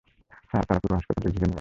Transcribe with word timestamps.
Sir, 0.49 0.63
তারা 0.67 0.79
পুরো 0.79 0.93
হাসপাতালটি 0.97 1.29
ঘিরে 1.29 1.39
নিয়েছে। 1.39 1.49